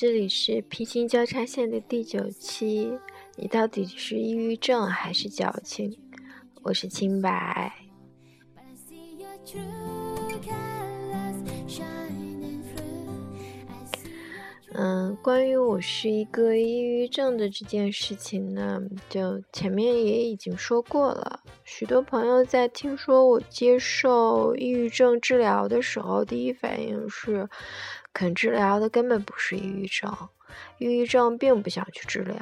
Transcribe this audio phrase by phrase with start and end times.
[0.00, 2.96] 这里是平行交叉线的第九期。
[3.34, 5.98] 你到底是抑郁症还是矫情？
[6.62, 7.72] 我是清白。
[14.74, 21.40] 嗯，关于我是一个抑郁症的这件事情呢，就前面也已经说过了。
[21.64, 27.48] 许多朋友在听说我接受抑郁症治疗的时候，第一反应是。
[28.12, 30.12] 肯治疗的根本不是抑郁症，
[30.78, 32.38] 抑郁症并不想去治疗。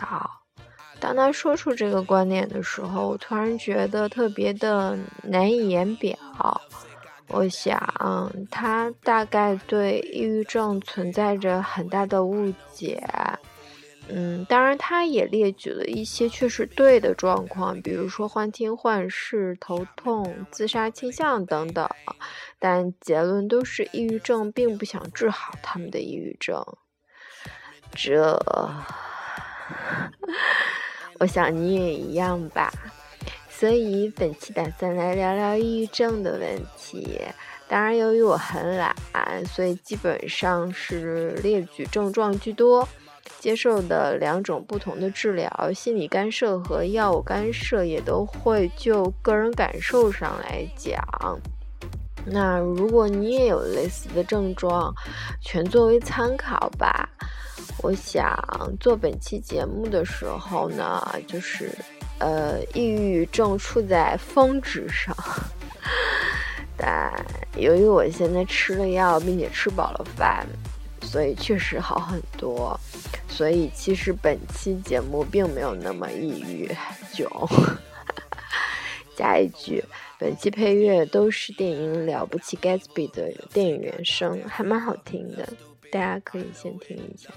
[0.99, 6.17] 当他说出这个观点的时候，我突然觉得特别的难以言表。
[7.29, 7.77] 我想
[8.51, 13.03] 他大概对抑郁症存在着很大的误解。
[14.09, 21.89] 嗯，当然，他也列举了一些确实对的状况，比如说幻听、幻视、头痛、自杀倾向等等。
[22.59, 26.65] 但结论都是抑郁症并不想治好他们的抑郁症。
[27.93, 28.41] 这，
[31.19, 32.73] 我想你也一样吧。
[33.49, 37.21] 所以本期打算来聊聊抑郁症的问题。
[37.67, 38.95] 当然，由于我很懒，
[39.47, 42.89] 所以基本上是列举症状居多。
[43.47, 50.99] 接受的两种不同的治疗，心理干涉和药物干涉也都会就个人感受上来讲。
[52.25, 54.93] 那如果你也有类似的症状，
[55.41, 57.09] 全作为参考吧。
[57.85, 58.37] 我想
[58.81, 61.71] 做本期节目的时候呢，就是
[62.19, 65.17] 呃，抑郁症处在峰值上，
[66.77, 67.15] 但
[67.57, 70.45] 由于我现在吃了药，并且吃饱了饭。
[71.03, 72.79] 所以确实好很多，
[73.37, 76.75] 所以其实本期节目并没有那么抑郁
[77.13, 77.29] 囧。
[79.15, 79.85] 加一句，
[80.19, 85.47] 本期配乐都是电影《了不起 Gatsby》的电影原声，还蛮好听的，
[85.91, 87.31] 大家可以先听一下。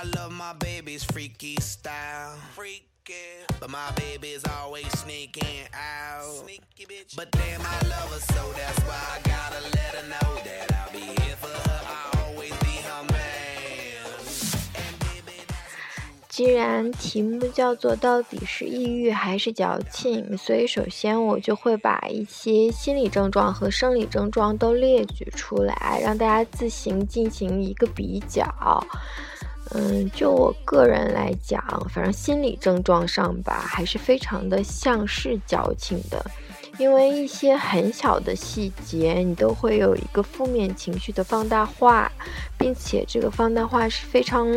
[0.00, 2.34] I love my baby's freaky style.
[2.54, 3.44] Freaky.
[3.60, 6.24] But my baby's always sneaking out.
[6.42, 7.14] Sneaky bitch.
[7.14, 10.90] But damn, I love her so that's why I gotta let her know that I'll
[10.90, 11.80] be here for her.
[11.84, 14.08] I'll always be her man
[14.74, 15.36] and baby
[16.30, 28.46] 既然题目叫做到底是抑郁还是矫情，所以首先我就会把一些心理症状和生理症状都列举出来，让大家自行进行一个比较。
[29.72, 36.24] 嗯，就我个人来讲，反正心理症状上吧，还是非常的像是矫情的，
[36.76, 42.10] 因为一些很小的细节，你都会有一个负面情绪的放大化，
[42.58, 44.48] 并且这个放大化是非常，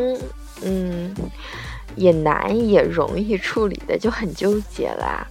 [0.63, 1.13] 嗯，
[1.95, 5.27] 也难也容易处理的，就很纠结啦。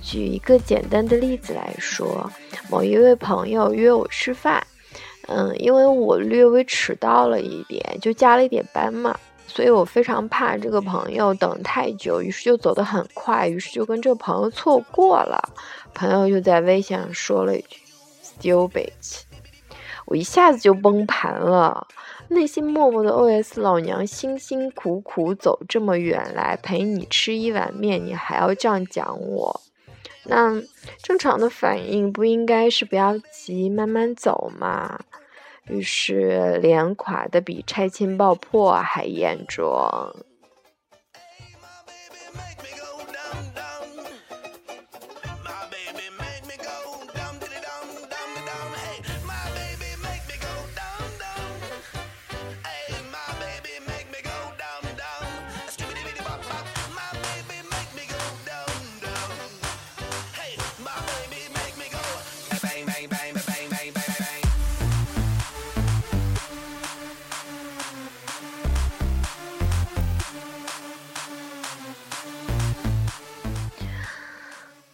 [0.00, 2.30] 举一个简单的例子来说，
[2.70, 4.66] 某一位朋友约我吃饭。
[5.28, 9.14] 嗯，因为我略微迟到了一点，就加了一点班嘛，
[9.46, 15.38] 所以我非常怕这个朋友等太久，于是就走得很快，于是就跟这个朋友错过了。
[15.92, 17.78] 朋友就在微信上说了一句
[18.22, 18.88] “stupid”，
[20.06, 21.86] 我一下子就崩盘了，
[22.28, 29.60] 内心默默的 OS：老娘辛辛苦苦走这么远来陪你吃一碗面，你还要这样讲我？
[30.28, 30.62] 那
[31.02, 35.00] 正常的反应不应该是不要急，慢慢走嘛？
[35.68, 39.66] 于是脸垮的比拆迁爆破还严重。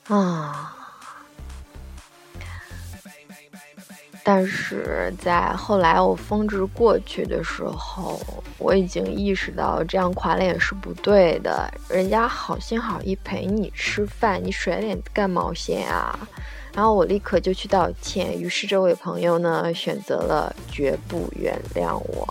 [0.08, 0.70] 啊！
[4.26, 8.18] 但是在后来我峰值过去的时候，
[8.56, 11.70] 我已经意识到这样垮脸是不对的。
[11.90, 16.18] 人家好心好意陪你吃饭，你甩脸干毛线啊？
[16.72, 18.40] 然后我立刻就去道歉。
[18.40, 22.26] 于是这位朋友呢，选择了绝不原谅我。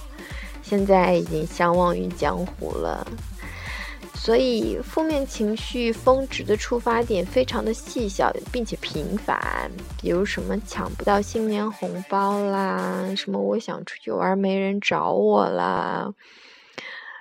[0.64, 3.06] 现在已经相忘于江湖了。
[4.16, 9.70] 所以，负面情绪峰值的触发点非常的细小，并且频繁，
[10.02, 16.14] 比如什么抢不到新年红包啦，什么我想出去玩没人找我啦，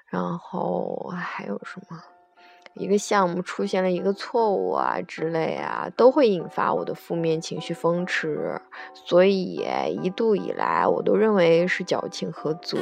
[0.07, 2.01] 然后还有什么？
[2.75, 8.59] 一个项目出现了一个错误啊之类啊，都会引发我的负面情绪风驰，
[8.95, 9.63] 所以
[10.03, 12.79] 一度以来我都认为是矫情和作。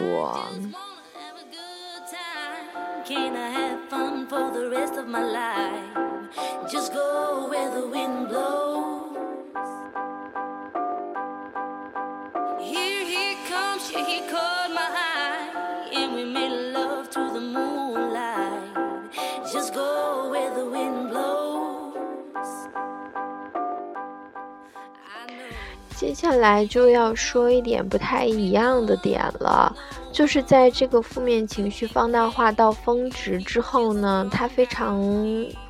[25.97, 29.75] 接下来就要说一点不太一样的点了，
[30.21, 35.03] 就是在这个负面情绪放大化到峰值之后呢，它非常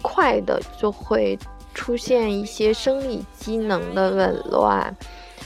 [0.03, 1.39] 快的就会
[1.73, 4.97] 出现一些生理机能的紊乱。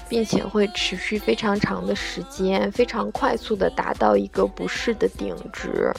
[0.06, 5.90] 并且会持续非常长的时间，非常快速的达到一个不适的顶值。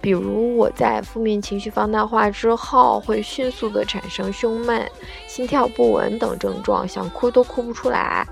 [0.00, 4.90] 比如我在负面情绪放大化之后，会迅速的产生胸闷、
[5.28, 8.26] 心跳不稳等症状，想哭都哭不出来。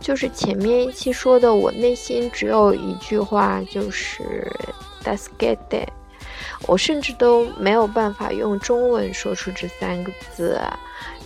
[0.00, 4.50] 就是前面一期说的，我内心只有一句话，就是
[5.04, 5.86] “das geht”，
[6.66, 10.58] 我甚至都没有办法用中文说出这三个字。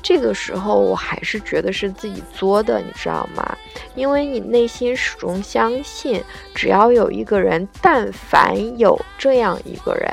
[0.05, 3.56] 这个时候，我还是觉得是自己作的，你知道吗？
[3.95, 6.23] 因为你内心始终相信，
[6.55, 10.12] 只要有一个人，但凡有这样一个人，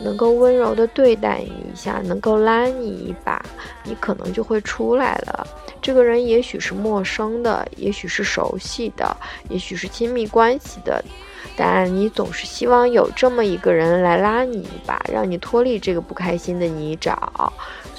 [0.00, 3.44] 能够温柔的对待你一下，能够拉你一把，
[3.82, 5.44] 你可能就会出来了。
[5.82, 9.16] 这个人也许是陌生的，也许是熟悉的，
[9.48, 11.04] 也许是亲密关系的，
[11.56, 17.18] 但你总是希望有这么一个人来拉你一把，让你脱离这个不开心的泥沼。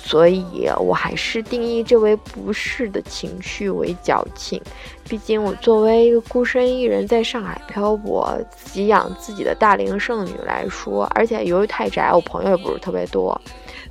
[0.07, 4.61] 所以，我还是定义这位不适的情绪为矫情。
[5.09, 13.39] 毕竟，我作为一个孤身一人在上海漂泊、自己养自己的大龄剩女来说，而且由于太宅，我朋友也不是特别多，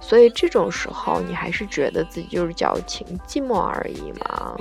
[0.00, 4.56] 所以这种时候，你还是觉得自己就是矫情、寂寞而已嘛。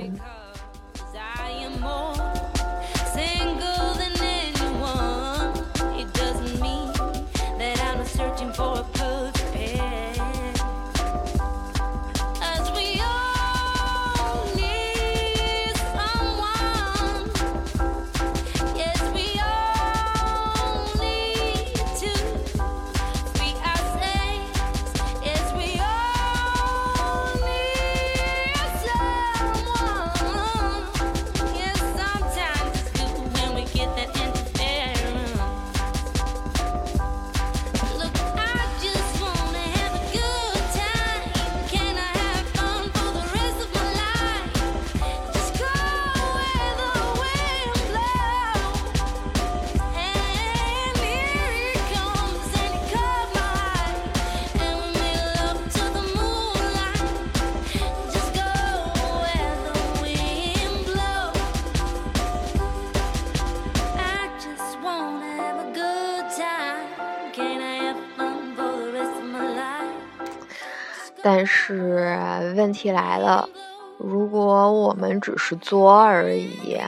[71.24, 73.48] 但是问题来了，
[73.96, 76.78] 如果我们只是作而已，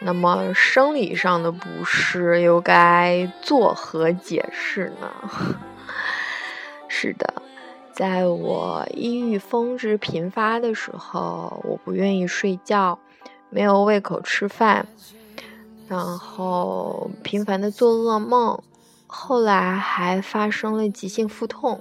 [0.00, 5.08] 那么生理上的不适又该作何解释呢？
[6.88, 7.34] 是的，
[7.92, 12.98] 在我抑郁峰值频发的时候，我不愿意睡觉，
[13.50, 14.84] 没有胃口吃饭，
[15.86, 18.60] 然后频繁的做噩梦，
[19.06, 21.80] 后来还发生了急性腹痛。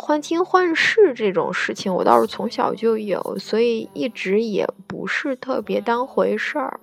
[0.00, 6.78] 幻听幻视这种事情，我倒是从小就有，所以一直也不是特别当回事儿。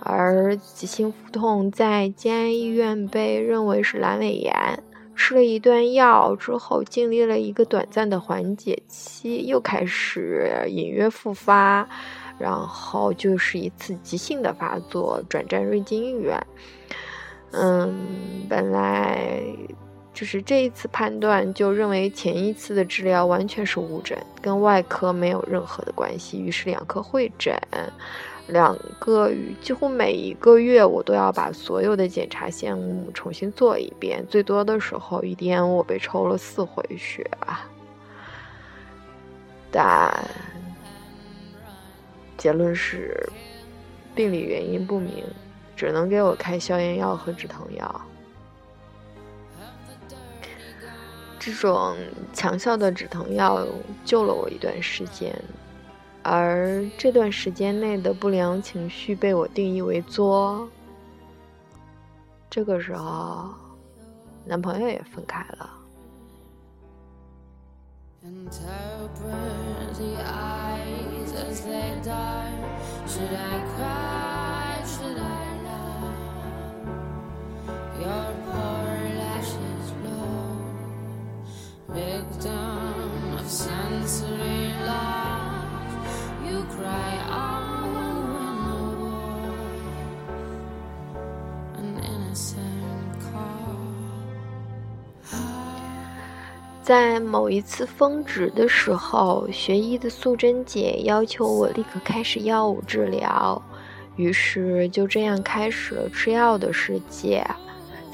[0.00, 4.54] 而急性腹痛在建安医院被认为是阑尾炎，
[5.16, 11.88] 吃了一段药之后，经历了一个短暂的缓解期，又开始隐约复发，
[12.38, 16.38] 然后就是一次急性的发作，转战瑞金医院。
[17.52, 17.96] 嗯，
[18.48, 19.42] 本来。
[20.16, 26.40] 就是这一次判断，就认为前一次的治疗完全是误诊，跟外科没有任何的关系。
[26.40, 27.54] 于是两科会诊，
[28.46, 29.30] 两个
[29.60, 34.24] 几乎每一个月我都要把所有的检查项目重新做一遍。
[34.26, 37.68] 最多的时候一天我被抽了四回血啊！
[39.70, 40.10] 但
[42.38, 43.28] 结论是
[44.14, 45.22] 病理原因不明，
[45.76, 48.00] 只能给我开消炎药和止疼药。
[51.46, 51.96] 这种
[52.32, 53.64] 强效的止疼药
[54.04, 55.32] 救了我一段时间，
[56.24, 60.68] 而这段时间内的不良情绪被我定义为作。
[62.50, 63.54] 这个时候，
[64.44, 65.70] 男朋友也分开了。
[77.98, 78.85] your father
[96.82, 103.60] 在某一次峰值的时候，学医的素贞姐要求我立刻开始药物治疗，
[104.14, 107.44] 于是就这样开始了吃药的世界。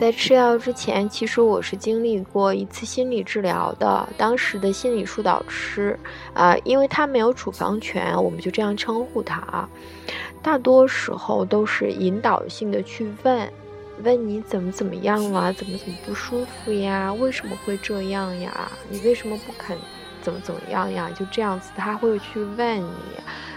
[0.02, 4.08] 在吃药之前，其实我是经历过一次心理治疗的。
[4.16, 5.96] 当时的心理疏导师，
[6.34, 9.68] 啊，因为他没有处方权，我们就这样称呼他啊。
[10.42, 13.48] 大多时候都是引导性的去问。
[14.02, 15.52] 问你怎么怎么样了？
[15.52, 17.12] 怎么怎么不舒服呀？
[17.14, 18.72] 为什么会这样呀？
[18.88, 19.78] 你为什么不肯
[20.20, 21.08] 怎么怎么样呀？
[21.16, 22.90] 就这样子，他会去问你，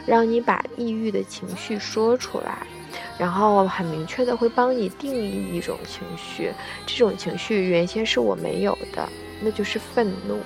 [0.06, 2.68] 让你把抑郁的情绪说出来，
[3.18, 6.52] 然后很明确的会帮你定义一种情绪。
[6.86, 9.08] 这种情绪原先是我没有的，
[9.42, 10.40] 那就是愤怒。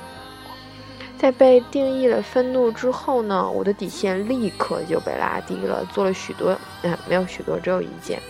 [1.18, 8.22] 在被定义了愤怒之后呢，我的底线立刻就被拉低了，做了许多，嗯，没有许多，只有一件。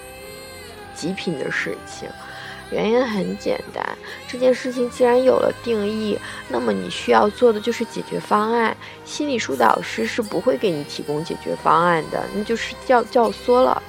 [0.96, 2.10] 极品的事情，
[2.72, 3.88] 原因很简单。
[4.28, 6.18] 这件事情既然有了定义，
[6.50, 8.76] 那么你需要做的就是解决方案。
[9.06, 13.82] 心理疏导师是不会给你提供解决方案的，那就是教教唆了。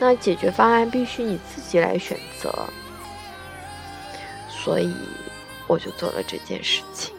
[0.00, 2.50] 那解决方案必须你自己来选择。
[4.48, 4.92] 所以，
[5.66, 7.14] 我就做了这件事情。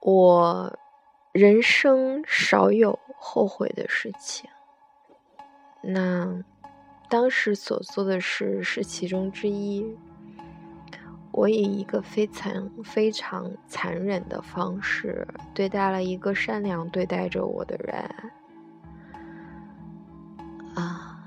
[0.00, 0.76] 我
[1.32, 4.50] 人生少有后悔的事情，
[5.80, 6.42] 那
[7.12, 9.84] 当时所做的事是其中之一。
[11.30, 18.02] 我以一个非常非常残忍的方式对待了一个善良对待着我的人，
[20.74, 21.20] 啊，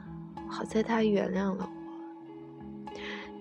[0.50, 1.85] 好在他原谅了我。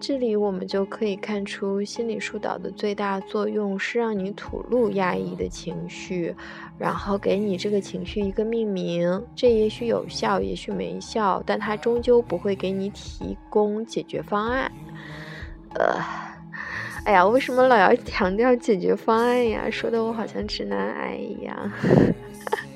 [0.06, 6.36] 这里我们就可以看出，心理疏导的最大作用是让你吐露压抑的情绪，
[6.76, 9.24] 然后给你这个情绪一个命名。
[9.34, 14.70] 这也许有效，也许没效，但它终究不会给你提供解决方案。
[15.74, 15.98] 呃，
[17.06, 19.70] 哎呀，为什么老要强调解决方案呀？
[19.70, 21.56] 说的我好像直男癌一样。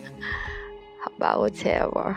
[0.99, 2.15] 好吧，whatever。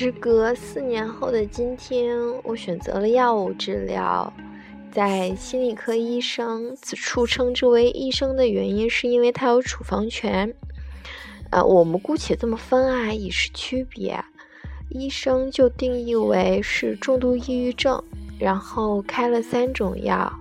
[0.00, 4.32] 时隔四年后的今天，我选择了药物治疗。
[4.92, 10.54] 在心理科医生，此处称之为医生的原因，是因为他有处方权。
[11.50, 14.24] 呃，我们姑且这么分啊，以示区别。
[14.88, 18.00] 医生就定义为是重度抑郁症，
[18.38, 20.32] 然后开了三种药：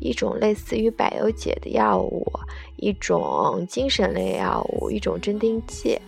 [0.00, 2.26] 一种类似于百忧解的药物，
[2.74, 6.00] 一种精神类药物，一种镇定剂。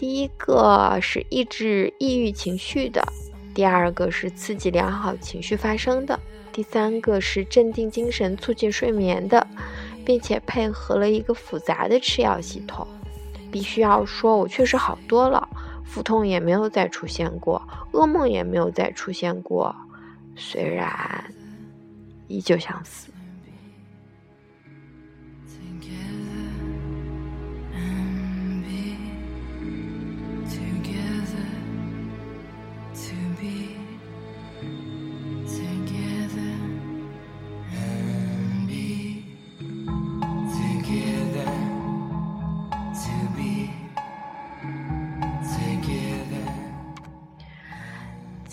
[0.00, 3.06] 第一个是抑制抑郁情绪的，
[3.52, 6.18] 第二个是刺激良好情绪发生的，
[6.50, 9.46] 第三个是镇定精神、促进睡眠的，
[10.02, 12.88] 并且配合了一个复杂的吃药系统。
[13.52, 15.46] 必须要说，我确实好多了，
[15.84, 17.60] 腹痛也没有再出现过，
[17.92, 19.76] 噩梦也没有再出现过，
[20.34, 21.22] 虽然
[22.26, 23.09] 依旧想死。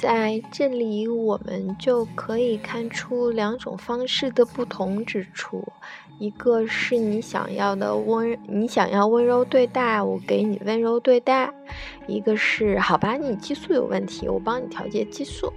[0.08, 5.62] 在这里，我们就可以看出两种方式的不同之处：
[6.18, 11.50] 一个是你想要的温，你想要温柔对待，我给你温柔对待；
[12.08, 15.52] 一个是好吧，你激素有问题，我帮你调节激素。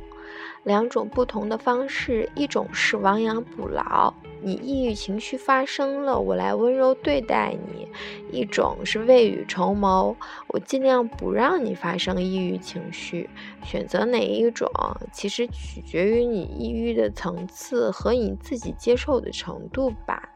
[0.64, 4.12] 两种不同的方式，一种是亡羊补牢。
[4.42, 7.86] 你抑郁情绪发生了，我来温柔对待你；
[8.32, 10.16] 一种是未雨绸缪，
[10.48, 13.28] 我尽量不让你发生抑郁情绪。
[13.62, 14.66] 选择哪一种，
[15.12, 20.28] 其实取决于你抑郁的层次和你自己接受的程度吧。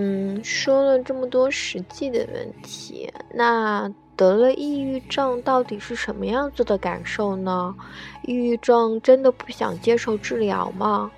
[0.00, 7.74] 嗯，说了这么多实际的问题，那得了抑郁症到底是什么样子的感受呢？
[8.22, 11.10] 抑郁症真的不想接受治疗吗？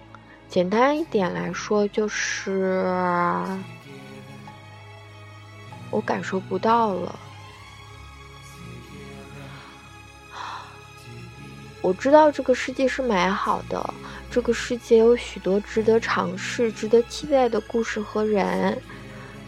[0.49, 2.95] 简单一点来说，就是
[5.91, 7.15] 我感受不到了。
[11.83, 13.95] 我知道这个世界是美好的。
[14.31, 18.81] 这个世界有许多值得尝试、值得期待的故事和人，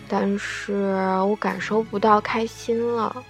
[0.09, 0.73] 但是
[1.27, 3.25] 我感受不到开心了。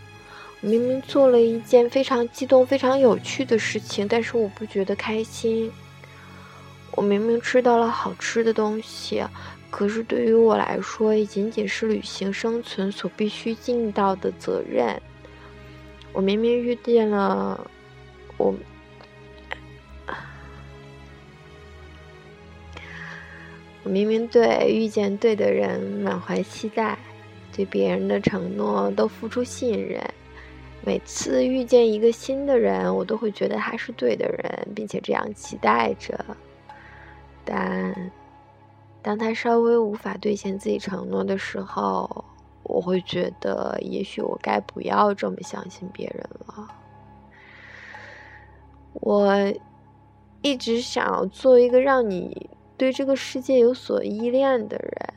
[0.60, 5.70] 明明做了一件非常激动、非常有趣的事情，但是我不觉得开心。
[6.92, 9.24] 我明明吃到了好吃的东西，
[9.70, 15.02] 可是对于我来说，也仅仅是旅行生存所必须尽到的责任。
[16.12, 17.60] 我明明遇见了
[18.36, 18.54] 我。
[23.84, 26.96] 我明明对遇见对的人满怀期待，
[27.52, 30.00] 对别人的承诺都付出信任。
[30.84, 36.24] 每次遇见一个新的人，我都会觉得他是对的人，并且这样期待着。
[37.44, 38.10] 但
[39.00, 42.24] 当他稍微无法兑现自己承诺的时候，
[42.62, 46.68] 我会觉得也许我该不要这么相信别人了。
[48.94, 49.34] 我
[50.40, 52.48] 一直想要做一个让你。
[52.82, 55.14] 对这个世界有所依恋的人，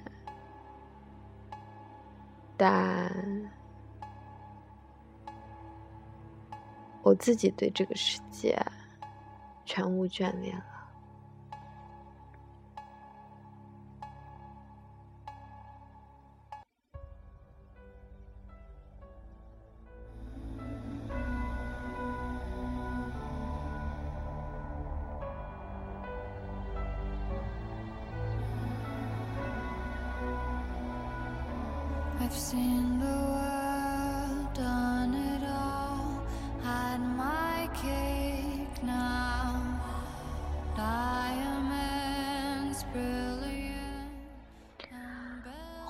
[2.56, 3.12] 但
[7.02, 8.56] 我自己对这个世界
[9.66, 10.75] 全无眷恋了。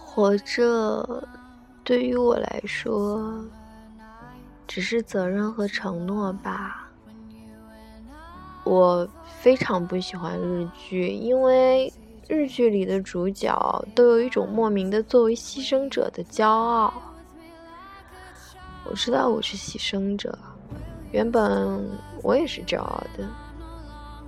[0.05, 1.27] 活着，
[1.83, 3.43] 对于我来说，
[4.65, 6.89] 只是责任和承诺吧。
[8.63, 9.05] 我
[9.41, 11.91] 非常不喜欢日剧，因为。
[12.27, 16.91] 日剧里的主角都有一种莫名的作为牺牲者的骄傲。
[18.83, 20.37] 我知道我是牺牲者，
[21.11, 21.87] 原本
[22.23, 23.27] 我也是骄傲的，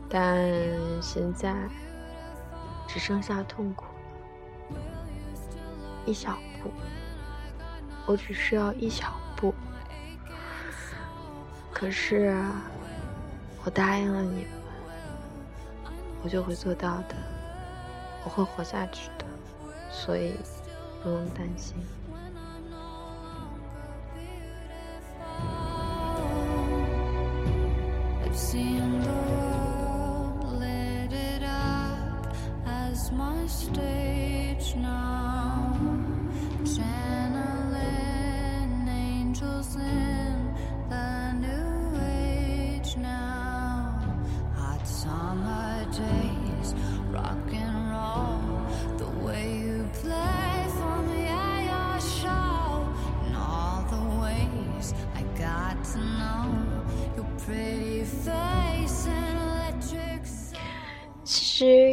[0.08, 0.48] 但
[1.02, 1.56] 现在
[2.88, 4.82] 只剩下痛苦了。
[6.06, 6.72] 一小步，
[8.06, 9.54] 我只需要一小步。
[11.72, 12.36] 可是
[13.64, 14.46] 我答应了你们，
[16.24, 17.16] 我就会做到的。
[18.28, 19.26] 我会活下去的，
[19.90, 20.34] 所以
[21.02, 21.78] 不用担心。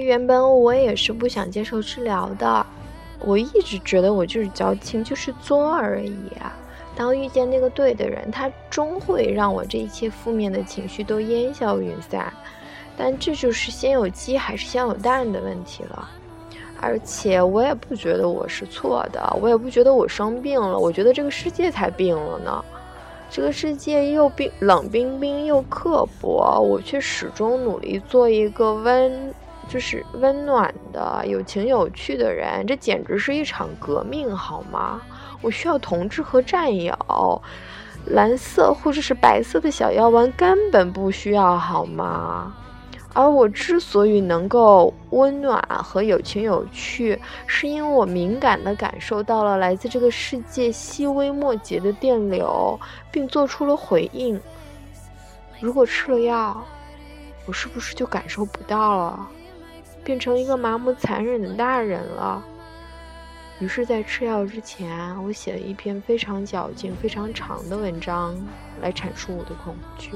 [0.05, 2.67] 原本我也是不想接受治疗的，
[3.21, 6.53] 我一直觉得我就是矫情，就是作而已啊。
[6.95, 12.33] 当遇见那个对的人，他终会让我这一切负面的情绪都烟消云散。
[12.97, 16.09] 但这就是先有鸡还是先有蛋的问题了。
[16.81, 22.65] 而且我也不觉得我是错的，我也不觉得我生病了，我觉得这个世界才病了呢。
[23.31, 29.35] 这个世界又冰冷冰冰又刻薄，我却始终努力做一个温。
[29.69, 35.01] 就是温暖的、有情有趣的人，这简直是一场革命，好吗？
[35.41, 37.43] 我需要同志和战友，
[38.07, 42.55] 蓝色或者是白色的小药丸根本不需要，好吗？
[43.13, 52.77] 而我之所以能够温暖和有情有趣，是因为我敏感地感受到了来自这个世界细微末节的电流，
[53.13, 54.41] 并做出了回应。
[55.61, 56.61] 如果吃了药，
[57.47, 59.29] 我是不是就感受不到了，
[60.05, 62.45] 变成一个麻木残忍的大人了？
[63.61, 68.37] 于是，在吃药之前，我写了一篇非常矫情、非常长的文章，
[68.83, 70.11] 来阐述我的恐惧。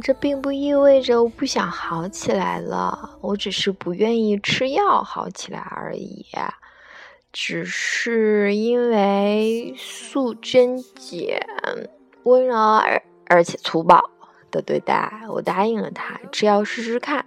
[0.00, 6.24] 这并不意味着我不想好起来了，我只是不愿意吃药好起来而已。
[7.32, 11.46] 只是因为素贞姐
[12.22, 14.10] 温柔而而且粗暴
[14.50, 17.26] 的对待，我答应了她只要试试看。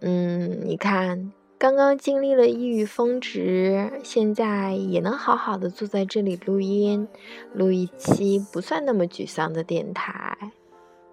[0.00, 7.08] 嗯，你看，刚刚经历了抑郁峰值，现在也能好好的坐在这里录音，
[7.54, 10.52] 录一期不算那么沮丧的电台。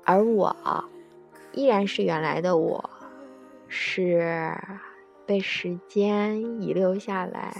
[0.05, 0.55] 而我
[1.53, 2.89] 依然是原来的我，
[3.67, 4.55] 是
[5.25, 7.55] 被时间遗留下来、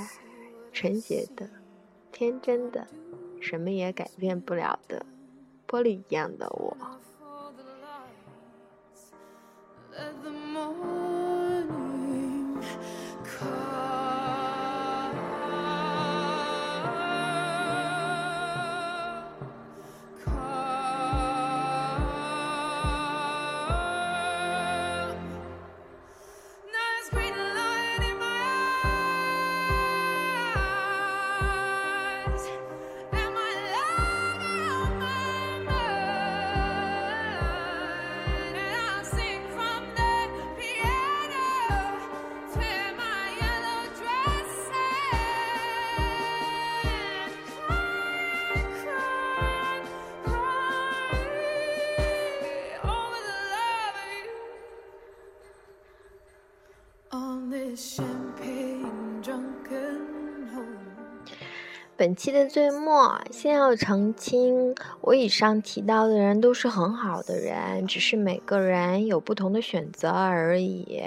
[0.71, 1.49] 纯洁的、
[2.11, 2.87] 天真的、
[3.39, 5.05] 什么也改变不了的
[5.67, 6.77] 玻璃一样的我。
[62.03, 71.01] 本期的最末，先要澄清，我以上提到的人都是很好的人，只是每个人有不同的选择而已。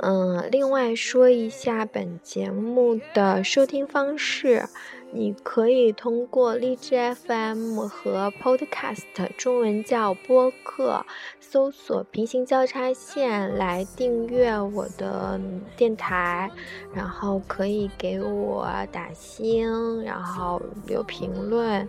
[0.00, 4.68] 嗯，另外说一下本节目的收听方式。
[5.14, 9.02] 你可以通过荔枝 FM 和 Podcast
[9.36, 11.04] 中文叫播客，
[11.38, 15.38] 搜索“平行交叉线”来订阅我的
[15.76, 16.50] 电台，
[16.94, 21.86] 然后可以给我打星，然后留评论。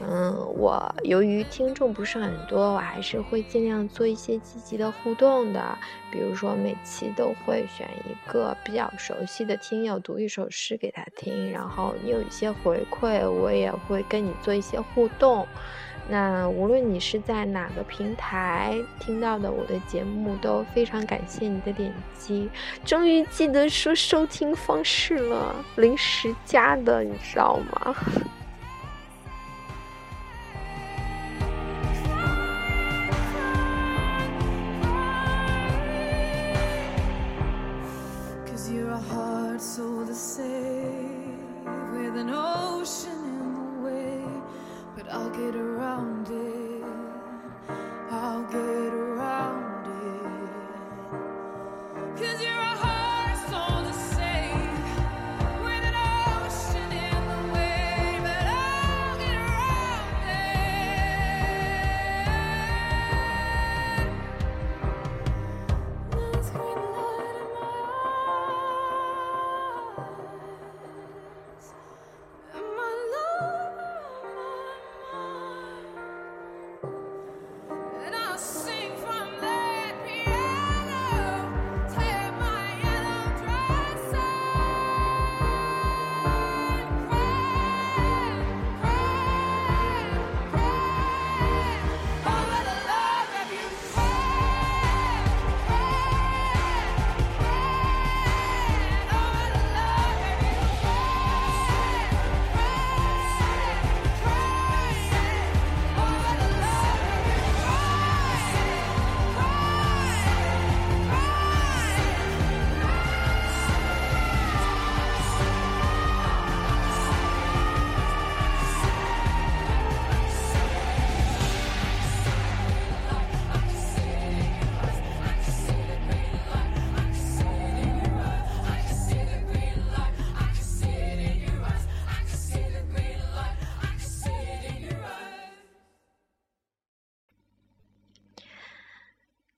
[0.00, 5.78] 嗯，我由于听众不是很多，我还是会尽量做一些积极的互动的，
[6.10, 12.52] 比如说每期都会选一个比较熟悉的听友读一首诗给他听，然后你有一些。
[12.64, 15.46] 回馈我也会跟你做一些互动，
[16.08, 22.48] 那无论你是在哪个平台听到的我的节目，都非常感谢你的点击。
[22.84, 27.94] 终于记得说收听方式了，临时加的，你知道吗？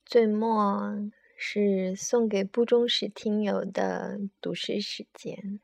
[0.06, 5.58] 最末是送给不忠实听友的读诗时间。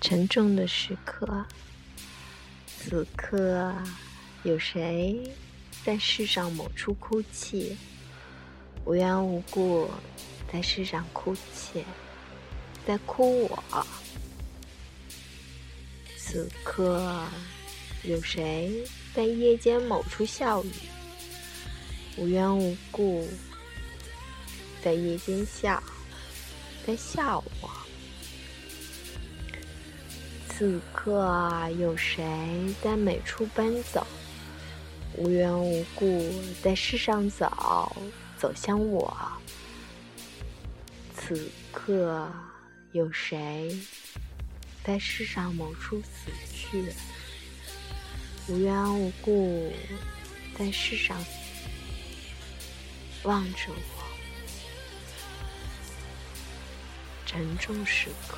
[0.00, 1.46] 沉重的时刻，
[2.64, 3.74] 此刻
[4.44, 5.34] 有谁
[5.84, 7.76] 在世上某处哭泣？
[8.84, 9.90] 无缘无故
[10.52, 11.84] 在世上哭泣，
[12.86, 13.86] 在哭我。
[16.16, 17.24] 此刻
[18.04, 20.70] 有谁在夜间某处笑语？
[22.16, 23.28] 无缘无故
[24.82, 25.82] 在夜间笑，
[26.86, 27.70] 在笑我。
[30.48, 31.26] 此刻
[31.78, 32.24] 有谁
[32.82, 34.06] 在每处奔走，
[35.16, 37.94] 无缘无故在世上走，
[38.38, 39.16] 走向我？
[41.14, 42.30] 此刻
[42.92, 43.78] 有谁
[44.82, 46.92] 在世上某处死去，
[48.48, 49.72] 无缘无故
[50.56, 51.22] 在世上
[53.24, 54.04] 望着我？
[57.26, 58.36] 沉重时刻。